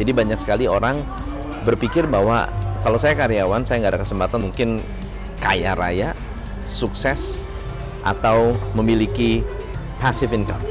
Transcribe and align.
Jadi 0.00 0.16
banyak 0.16 0.40
sekali 0.40 0.64
orang 0.64 1.04
berpikir 1.68 2.08
bahwa 2.08 2.48
kalau 2.80 2.96
saya 2.96 3.12
karyawan, 3.12 3.68
saya 3.68 3.84
nggak 3.84 3.92
ada 3.92 4.00
kesempatan 4.00 4.40
mungkin 4.48 4.80
kaya 5.44 5.76
raya, 5.76 6.16
sukses, 6.64 7.44
atau 8.00 8.56
memiliki 8.72 9.44
passive 10.00 10.32
income. 10.32 10.64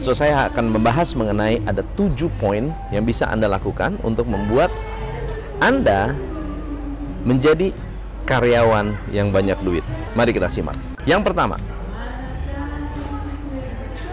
So 0.00 0.16
saya 0.16 0.48
akan 0.48 0.72
membahas 0.72 1.12
mengenai 1.12 1.60
ada 1.68 1.84
tujuh 1.92 2.32
poin 2.40 2.72
yang 2.88 3.04
bisa 3.04 3.28
Anda 3.28 3.44
lakukan 3.44 4.00
untuk 4.00 4.24
membuat 4.24 4.72
Anda 5.60 6.16
menjadi 7.28 7.76
karyawan 8.24 9.12
yang 9.12 9.36
banyak 9.36 9.60
duit. 9.60 9.84
Mari 10.16 10.32
kita 10.32 10.48
simak. 10.48 10.80
Yang 11.04 11.28
pertama, 11.28 11.60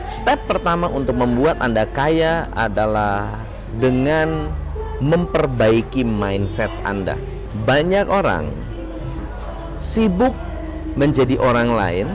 step 0.06 0.46
pertama 0.46 0.86
untuk 0.86 1.18
membuat 1.18 1.58
Anda 1.58 1.90
kaya 1.90 2.46
adalah 2.54 3.42
dengan 3.82 4.54
memperbaiki 5.02 6.06
mindset 6.06 6.70
Anda. 6.86 7.18
Banyak 7.66 8.06
orang 8.08 8.54
sibuk 9.82 10.38
menjadi 10.96 11.36
orang 11.42 11.70
lain 11.74 12.08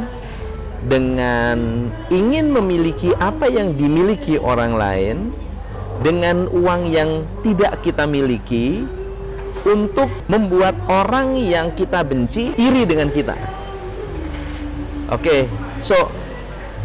dengan 0.87 1.91
ingin 2.09 2.49
memiliki 2.55 3.13
apa 3.21 3.51
yang 3.51 3.77
dimiliki 3.77 4.41
orang 4.41 4.73
lain 4.79 5.17
dengan 6.01 6.49
uang 6.49 6.89
yang 6.89 7.29
tidak 7.45 7.85
kita 7.85 8.09
miliki 8.09 8.89
untuk 9.69 10.09
membuat 10.33 10.73
orang 10.89 11.37
yang 11.37 11.69
kita 11.77 12.01
benci 12.01 12.57
iri 12.57 12.89
dengan 12.89 13.13
kita. 13.13 13.37
Oke, 15.13 15.21
okay, 15.21 15.41
so 15.85 16.09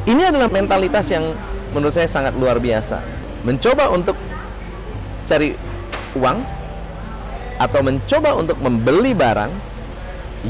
ini 0.05 0.21
adalah 0.21 0.49
mentalitas 0.49 1.09
yang 1.09 1.33
menurut 1.73 1.93
saya 1.93 2.05
sangat 2.05 2.37
luar 2.37 2.61
biasa. 2.61 3.01
Mencoba 3.41 3.89
untuk 3.89 4.13
cari 5.25 5.57
uang 6.13 6.37
atau 7.57 7.79
mencoba 7.81 8.29
untuk 8.37 8.57
membeli 8.61 9.17
barang 9.17 9.51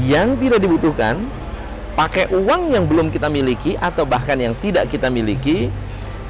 yang 0.04 0.36
tidak 0.36 0.60
dibutuhkan 0.60 1.16
pakai 1.96 2.28
uang 2.28 2.76
yang 2.76 2.84
belum 2.84 3.08
kita 3.08 3.32
miliki 3.32 3.80
atau 3.80 4.04
bahkan 4.04 4.36
yang 4.36 4.52
tidak 4.60 4.92
kita 4.92 5.08
miliki 5.08 5.72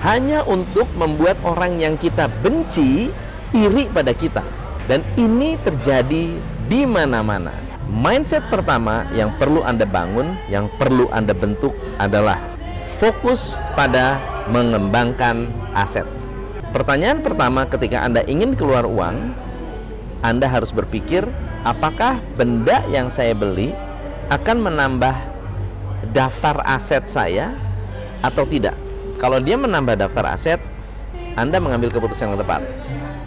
hanya 0.06 0.47
untuk 0.47 0.87
membuat 0.95 1.34
orang 1.43 1.83
yang 1.83 1.98
kita 1.98 2.31
benci 2.41 3.11
iri 3.50 3.84
pada 3.91 4.15
kita. 4.15 4.47
Dan 4.87 5.03
ini 5.19 5.59
terjadi 5.67 6.39
di 6.70 6.81
mana-mana. 6.87 7.50
Mindset 7.91 8.47
pertama 8.47 9.06
yang 9.11 9.34
perlu 9.34 9.67
Anda 9.67 9.83
bangun, 9.83 10.39
yang 10.47 10.70
perlu 10.78 11.11
Anda 11.11 11.34
bentuk 11.34 11.75
adalah 11.98 12.56
fokus 12.97 13.55
pada 13.77 14.16
mengembangkan 14.48 15.48
aset. 15.77 16.08
Pertanyaan 16.72 17.20
pertama 17.20 17.69
ketika 17.69 18.05
Anda 18.05 18.25
ingin 18.25 18.56
keluar 18.56 18.88
uang, 18.88 19.36
Anda 20.25 20.48
harus 20.48 20.72
berpikir 20.72 21.25
apakah 21.62 22.20
benda 22.41 22.80
yang 22.88 23.12
saya 23.12 23.36
beli 23.36 23.77
akan 24.33 24.64
menambah 24.64 25.14
daftar 26.11 26.64
aset 26.64 27.05
saya 27.06 27.53
atau 28.25 28.48
tidak. 28.48 28.75
Kalau 29.20 29.41
dia 29.41 29.56
menambah 29.56 29.97
daftar 29.97 30.36
aset, 30.36 30.60
Anda 31.36 31.60
mengambil 31.60 31.92
keputusan 31.92 32.33
yang 32.33 32.41
tepat. 32.41 32.64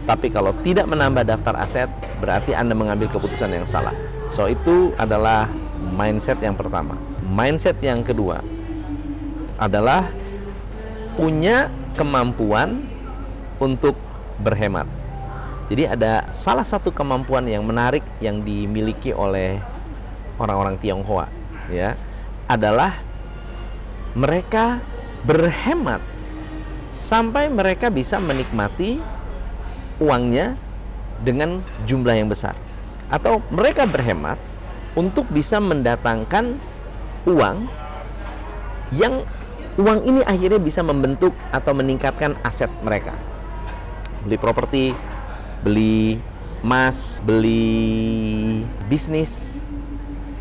Tapi 0.10 0.34
kalau 0.34 0.50
tidak 0.66 0.90
menambah 0.90 1.22
daftar 1.22 1.54
aset, 1.62 1.90
berarti 2.18 2.58
Anda 2.58 2.74
mengambil 2.74 3.10
keputusan 3.14 3.54
yang 3.54 3.66
salah. 3.70 3.94
So 4.34 4.50
itu 4.50 4.94
adalah 4.98 5.46
mindset 5.94 6.42
yang 6.42 6.58
pertama. 6.58 6.98
Mindset 7.22 7.78
yang 7.82 8.02
kedua 8.02 8.42
adalah 9.60 10.08
punya 11.20 11.68
kemampuan 12.00 12.88
untuk 13.60 14.00
berhemat. 14.40 14.88
Jadi 15.68 15.86
ada 15.86 16.32
salah 16.34 16.66
satu 16.66 16.90
kemampuan 16.90 17.46
yang 17.46 17.62
menarik 17.62 18.02
yang 18.24 18.42
dimiliki 18.42 19.14
oleh 19.14 19.62
orang-orang 20.40 20.80
Tionghoa, 20.82 21.30
ya 21.70 21.94
adalah 22.50 22.98
mereka 24.18 24.82
berhemat 25.28 26.02
sampai 26.96 27.52
mereka 27.52 27.94
bisa 27.94 28.18
menikmati 28.18 28.98
uangnya 30.02 30.58
dengan 31.22 31.62
jumlah 31.86 32.16
yang 32.16 32.32
besar 32.32 32.56
atau 33.12 33.44
mereka 33.52 33.86
berhemat 33.86 34.40
untuk 34.98 35.28
bisa 35.30 35.62
mendatangkan 35.62 36.58
uang 37.28 37.70
yang 38.96 39.22
uang 39.80 40.04
ini 40.04 40.22
akhirnya 40.28 40.60
bisa 40.60 40.84
membentuk 40.84 41.32
atau 41.56 41.72
meningkatkan 41.72 42.36
aset 42.44 42.70
mereka 42.84 43.16
beli 44.28 44.36
properti 44.36 44.84
beli 45.64 46.20
emas 46.60 47.24
beli 47.24 48.62
bisnis 48.92 49.64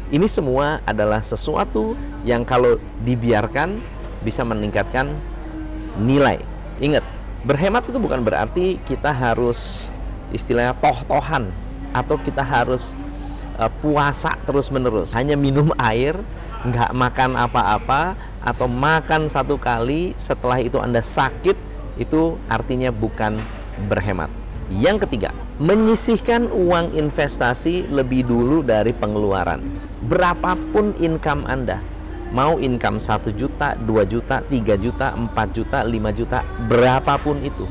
ini 0.09 0.25
semua 0.25 0.81
adalah 0.88 1.21
sesuatu 1.21 1.93
yang 2.25 2.41
kalau 2.41 2.81
dibiarkan 3.04 3.77
bisa 4.25 4.41
meningkatkan 4.41 5.12
nilai. 6.00 6.41
Ingat, 6.81 7.04
berhemat 7.44 7.84
itu 7.84 8.00
bukan 8.00 8.25
berarti 8.25 8.81
kita 8.88 9.12
harus 9.12 9.84
istilahnya 10.32 10.72
toh-tohan 10.81 11.53
atau 11.93 12.16
kita 12.25 12.41
harus 12.41 12.97
uh, 13.60 13.69
puasa 13.84 14.32
terus-menerus. 14.48 15.12
Hanya 15.12 15.37
minum 15.37 15.77
air, 15.77 16.16
nggak 16.65 16.97
makan 16.97 17.37
apa-apa 17.37 18.16
atau 18.48 18.64
makan 18.64 19.28
satu 19.28 19.60
kali 19.60 20.16
setelah 20.16 20.56
itu 20.56 20.81
Anda 20.81 21.04
sakit, 21.04 21.56
itu 22.00 22.41
artinya 22.48 22.88
bukan 22.88 23.36
berhemat. 23.92 24.32
Yang 24.72 25.04
ketiga, 25.04 25.36
menyisihkan 25.60 26.48
uang 26.48 26.97
investasi 26.97 27.92
lebih 27.92 28.25
dulu 28.25 28.64
dari 28.64 28.97
pengeluaran. 28.97 29.60
Berapapun 30.09 30.97
income 30.97 31.44
Anda, 31.44 31.81
mau 32.32 32.56
income 32.56 33.00
1 33.00 33.32
juta, 33.36 33.76
2 33.76 34.04
juta, 34.09 34.41
3 34.44 34.76
juta, 34.80 35.12
4 35.12 35.56
juta, 35.56 35.84
5 35.84 36.12
juta, 36.12 36.38
berapapun 36.69 37.41
itu. 37.44 37.69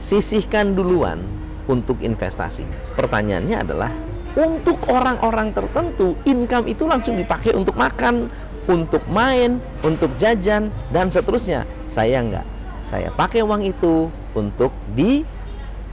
Sisihkan 0.00 0.72
duluan 0.72 1.20
untuk 1.68 2.00
investasi. 2.00 2.64
Pertanyaannya 2.96 3.56
adalah, 3.60 3.92
untuk 4.32 4.80
orang-orang 4.88 5.52
tertentu, 5.52 6.16
income 6.24 6.70
itu 6.72 6.88
langsung 6.88 7.20
dipakai 7.20 7.52
untuk 7.52 7.76
makan, 7.76 8.32
untuk 8.70 9.02
main, 9.10 9.58
untuk 9.82 10.14
jajan, 10.22 10.70
dan 10.94 11.10
seterusnya. 11.10 11.66
Saya 11.90 12.22
enggak. 12.22 12.46
Saya 12.86 13.10
pakai 13.10 13.42
uang 13.42 13.66
itu 13.66 14.06
untuk 14.30 14.70
di 14.94 15.26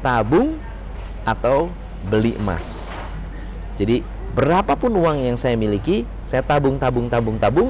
tabung 0.06 0.62
atau 1.26 1.74
beli 2.06 2.38
emas. 2.38 2.94
Jadi 3.76 4.06
berapapun 4.38 4.94
uang 4.94 5.26
yang 5.26 5.38
saya 5.38 5.58
miliki, 5.58 6.06
saya 6.22 6.46
tabung, 6.46 6.78
tabung, 6.78 7.10
tabung, 7.10 7.42
tabung, 7.42 7.70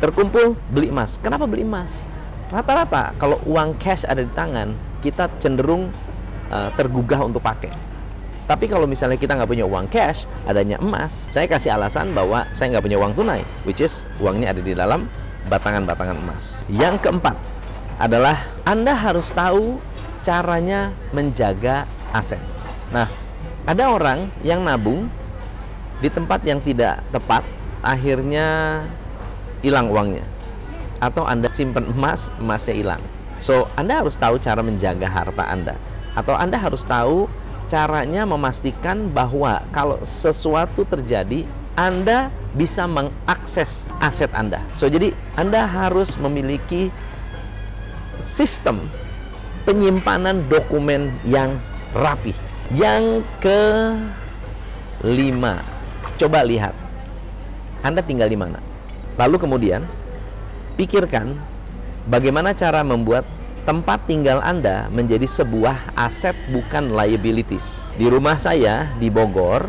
terkumpul 0.00 0.56
beli 0.72 0.88
emas. 0.88 1.20
Kenapa 1.20 1.44
beli 1.44 1.64
emas? 1.64 2.00
Rata-rata 2.48 3.12
kalau 3.20 3.36
uang 3.44 3.76
cash 3.76 4.08
ada 4.08 4.24
di 4.24 4.32
tangan, 4.32 4.72
kita 5.04 5.28
cenderung 5.38 5.92
uh, 6.48 6.70
tergugah 6.74 7.24
untuk 7.24 7.44
pakai. 7.44 7.72
Tapi 8.46 8.70
kalau 8.70 8.86
misalnya 8.86 9.18
kita 9.18 9.34
nggak 9.34 9.50
punya 9.50 9.66
uang 9.66 9.90
cash, 9.90 10.22
adanya 10.46 10.78
emas, 10.78 11.26
saya 11.26 11.50
kasih 11.50 11.74
alasan 11.74 12.14
bahwa 12.14 12.46
saya 12.54 12.70
nggak 12.74 12.86
punya 12.86 12.98
uang 13.02 13.12
tunai, 13.18 13.42
which 13.66 13.82
is 13.82 14.06
uangnya 14.22 14.54
ada 14.54 14.62
di 14.62 14.70
dalam 14.70 15.10
batangan-batangan 15.50 16.14
emas. 16.22 16.62
Yang 16.70 17.02
keempat 17.02 17.34
adalah 17.98 18.46
Anda 18.62 18.94
harus 18.94 19.34
tahu 19.34 19.82
caranya 20.22 20.94
menjaga 21.10 21.90
aset. 22.14 22.38
Nah, 22.94 23.10
ada 23.66 23.90
orang 23.90 24.30
yang 24.46 24.62
nabung 24.62 25.10
di 25.98 26.06
tempat 26.06 26.46
yang 26.46 26.62
tidak 26.62 27.02
tepat, 27.10 27.42
akhirnya 27.82 28.78
hilang 29.58 29.90
uangnya. 29.90 30.22
Atau 31.02 31.26
Anda 31.26 31.50
simpan 31.50 31.90
emas, 31.90 32.30
emasnya 32.38 32.74
hilang. 32.78 33.02
So, 33.42 33.66
Anda 33.74 34.06
harus 34.06 34.14
tahu 34.14 34.38
cara 34.38 34.62
menjaga 34.62 35.10
harta 35.10 35.44
Anda. 35.50 35.74
Atau 36.16 36.32
Anda 36.38 36.56
harus 36.56 36.86
tahu 36.86 37.28
caranya 37.66 38.22
memastikan 38.26 39.10
bahwa 39.10 39.62
kalau 39.74 39.98
sesuatu 40.02 40.86
terjadi, 40.86 41.46
Anda 41.76 42.32
bisa 42.56 42.88
mengakses 42.88 43.84
aset 44.00 44.32
Anda. 44.32 44.64
So, 44.78 44.88
jadi 44.88 45.12
Anda 45.36 45.68
harus 45.68 46.16
memiliki 46.16 46.88
sistem 48.16 48.88
penyimpanan 49.68 50.46
dokumen 50.48 51.12
yang 51.26 51.58
rapi. 51.92 52.32
Yang 52.72 53.22
ke 53.38 53.60
lima, 55.04 55.62
coba 56.18 56.42
lihat, 56.42 56.74
Anda 57.84 58.00
tinggal 58.02 58.26
di 58.32 58.38
mana. 58.38 58.58
Lalu 59.20 59.36
kemudian 59.38 59.84
pikirkan 60.80 61.36
bagaimana 62.08 62.56
cara 62.56 62.82
membuat 62.82 63.24
tempat 63.66 64.06
tinggal 64.06 64.38
Anda 64.40 64.86
menjadi 64.88 65.26
sebuah 65.26 65.98
aset 65.98 66.38
bukan 66.54 66.94
liabilities. 66.94 67.66
Di 67.98 68.06
rumah 68.06 68.38
saya 68.38 68.94
di 68.96 69.10
Bogor, 69.10 69.66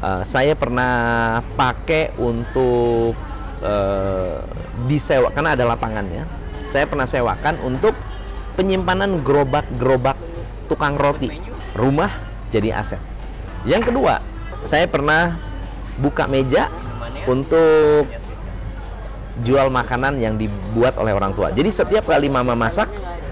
uh, 0.00 0.24
saya 0.24 0.56
pernah 0.56 1.38
pakai 1.54 2.16
untuk 2.16 3.12
uh, 3.60 4.40
disewa 4.88 5.28
karena 5.36 5.52
ada 5.52 5.68
lapangannya 5.68 6.40
saya 6.70 6.86
pernah 6.86 7.04
sewakan 7.04 7.58
untuk 7.66 7.98
penyimpanan 8.54 9.26
gerobak-gerobak 9.26 10.14
tukang 10.70 10.94
roti. 10.94 11.34
Rumah 11.74 12.10
jadi 12.54 12.78
aset. 12.78 13.02
Yang 13.66 13.90
kedua, 13.90 14.22
saya 14.62 14.86
pernah 14.86 15.34
buka 15.98 16.30
meja 16.30 16.70
untuk 17.26 18.06
jual 19.42 19.66
makanan 19.66 20.22
yang 20.22 20.38
dibuat 20.38 20.94
oleh 20.94 21.10
orang 21.10 21.34
tua. 21.34 21.50
Jadi 21.50 21.74
setiap 21.74 22.06
kali 22.06 22.30
mama 22.30 22.54
masak, 22.54 22.86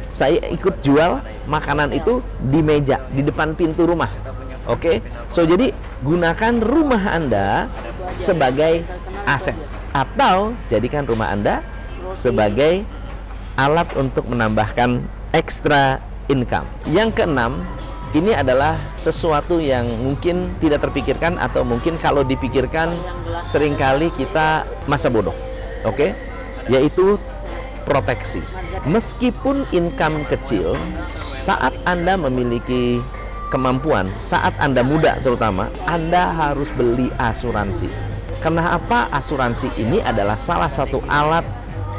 saya 0.09 0.41
ikut 0.49 0.81
jual 0.81 1.21
makanan 1.47 1.93
itu 1.93 2.25
di 2.49 2.61
meja, 2.65 3.05
di 3.13 3.23
depan 3.25 3.53
pintu 3.53 3.85
rumah. 3.85 4.09
Oke, 4.69 5.01
so 5.33 5.49
jadi 5.49 5.73
gunakan 6.05 6.61
rumah 6.61 7.17
Anda 7.17 7.73
sebagai 8.13 8.85
aset 9.25 9.57
atau 9.97 10.53
jadikan 10.69 11.09
rumah 11.09 11.33
Anda 11.33 11.65
sebagai 12.13 12.85
alat 13.57 13.89
untuk 13.97 14.29
menambahkan 14.29 15.03
ekstra 15.33 16.05
income. 16.29 16.69
Yang 16.89 17.21
keenam, 17.25 17.65
ini 18.13 18.33
adalah 18.33 18.77
sesuatu 18.97 19.61
yang 19.61 19.89
mungkin 20.01 20.53
tidak 20.61 20.89
terpikirkan 20.89 21.37
atau 21.37 21.65
mungkin 21.65 21.97
kalau 22.01 22.25
dipikirkan 22.25 22.93
sering 23.45 23.77
kali 23.77 24.09
kita 24.17 24.65
masa 24.89 25.09
bodoh. 25.13 25.35
Oke? 25.85 26.13
Yaitu 26.69 27.17
proteksi. 27.89 28.45
Meskipun 28.85 29.65
income 29.73 30.29
kecil, 30.29 30.77
saat 31.33 31.73
Anda 31.89 32.21
memiliki 32.21 33.01
kemampuan, 33.49 34.13
saat 34.21 34.53
Anda 34.61 34.85
muda 34.85 35.17
terutama, 35.25 35.73
Anda 35.89 36.37
harus 36.37 36.69
beli 36.77 37.09
asuransi. 37.17 37.89
Kenapa 38.45 39.09
asuransi 39.11 39.73
ini 39.81 40.05
adalah 40.05 40.37
salah 40.37 40.69
satu 40.69 41.01
alat 41.09 41.43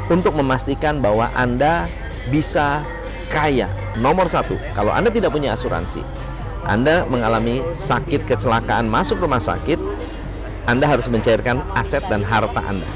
untuk 0.06 0.38
memastikan 0.38 1.02
bahwa 1.02 1.28
Anda 1.34 1.90
bisa 2.30 2.86
kaya. 3.28 3.68
Nomor 3.98 4.30
satu, 4.30 4.56
kalau 4.72 4.94
Anda 4.94 5.10
tidak 5.10 5.34
punya 5.34 5.52
asuransi, 5.58 6.00
Anda 6.64 7.04
mengalami 7.10 7.60
sakit 7.76 8.24
kecelakaan 8.24 8.86
masuk 8.88 9.20
rumah 9.20 9.42
sakit, 9.42 9.76
Anda 10.64 10.86
harus 10.86 11.10
mencairkan 11.10 11.60
aset 11.74 12.06
dan 12.06 12.22
harta 12.22 12.62
Anda. 12.62 12.86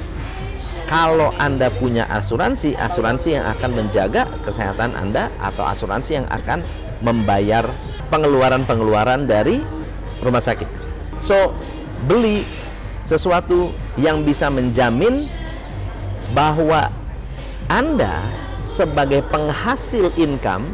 Kalau 0.85 1.33
Anda 1.41 1.73
punya 1.73 2.05
asuransi, 2.13 2.77
asuransi 2.77 3.41
yang 3.41 3.49
akan 3.49 3.71
menjaga 3.73 4.29
kesehatan 4.45 4.93
Anda 4.93 5.33
atau 5.41 5.65
asuransi 5.65 6.21
yang 6.21 6.29
akan 6.29 6.61
membayar 7.01 7.65
pengeluaran-pengeluaran 8.13 9.25
dari 9.25 9.65
rumah 10.21 10.45
sakit. 10.45 10.69
So, 11.25 11.57
beli 12.05 12.45
sesuatu 13.09 13.73
yang 13.97 14.25
bisa 14.29 14.53
menjamin 14.53 15.25
bahwa 16.37 16.93
Anda 17.69 18.21
sebagai 18.61 19.25
penghasil 19.29 20.13
income 20.21 20.73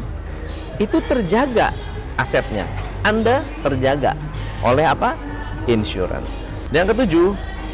itu 0.79 0.99
terjaga 1.07 1.71
asetnya. 2.19 2.67
Anda 3.03 3.43
terjaga 3.63 4.15
oleh 4.63 4.87
apa? 4.87 5.15
Insurance. 5.71 6.27
Yang 6.71 6.95
ketujuh 6.95 7.27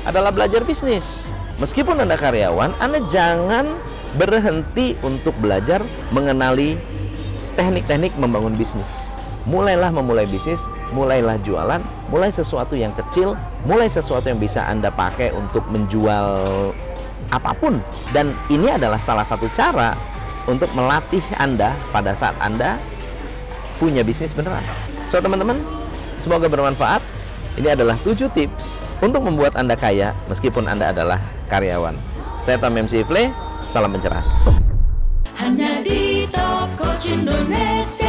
adalah 0.05 0.33
belajar 0.33 0.65
bisnis. 0.65 1.25
Meskipun 1.57 1.97
Anda 1.97 2.13
karyawan, 2.13 2.77
Anda 2.77 3.01
jangan 3.09 3.65
berhenti 4.13 4.93
untuk 5.01 5.33
belajar 5.41 5.81
mengenali 6.13 6.77
teknik-teknik 7.57 8.13
membangun 8.13 8.53
bisnis. 8.53 8.85
Mulailah 9.49 9.89
memulai 9.89 10.29
bisnis, 10.29 10.61
mulailah 10.93 11.41
jualan, 11.41 11.81
mulai 12.13 12.29
sesuatu 12.29 12.77
yang 12.77 12.93
kecil, 12.93 13.33
mulai 13.65 13.89
sesuatu 13.89 14.29
yang 14.29 14.37
bisa 14.37 14.69
Anda 14.69 14.93
pakai 14.93 15.33
untuk 15.33 15.65
menjual 15.73 16.29
apa 17.27 17.51
pun 17.59 17.83
dan 18.15 18.31
ini 18.47 18.71
adalah 18.71 18.95
salah 19.03 19.27
satu 19.27 19.51
cara 19.51 19.91
untuk 20.47 20.71
melatih 20.71 21.19
Anda 21.35 21.75
pada 21.91 22.15
saat 22.15 22.37
Anda 22.39 22.79
punya 23.81 24.05
bisnis 24.05 24.31
beneran. 24.31 24.63
So 25.09 25.19
teman-teman, 25.19 25.57
semoga 26.21 26.45
bermanfaat. 26.47 27.16
Ini 27.57 27.73
adalah 27.73 27.97
7 28.05 28.29
tips 28.37 28.77
untuk 29.01 29.25
membuat 29.25 29.57
Anda 29.57 29.73
kaya 29.73 30.13
meskipun 30.29 30.69
Anda 30.69 30.93
adalah 30.93 31.17
karyawan. 31.49 31.97
Saya 32.37 32.61
Tom 32.61 32.77
MC 32.77 33.01
Ifle, 33.01 33.33
salam 33.65 33.97
pencerahan. 33.97 34.23
Hanya 35.41 35.81
di 35.81 36.29
Top 36.29 36.69
Indonesia. 37.01 38.06